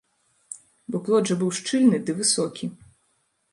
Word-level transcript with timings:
Бо 0.95 1.01
плот 1.09 1.29
жа 1.33 1.37
быў 1.43 1.53
шчыльны 1.59 1.97
ды 2.09 2.19
высокі. 2.25 2.65